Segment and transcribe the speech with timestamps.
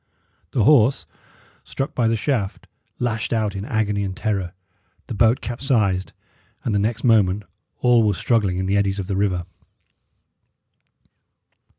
[0.49, 1.05] The horse,
[1.63, 2.65] struck by the shaft,
[2.97, 4.53] lashed out in agony and terror;
[5.05, 6.11] the boat capsized,
[6.65, 7.43] and the next moment
[7.81, 9.45] all were struggling in the eddies of the river.